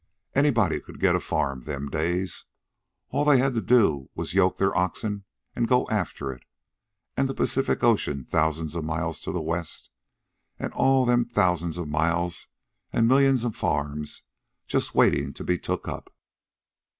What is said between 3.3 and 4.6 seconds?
had to do was yoke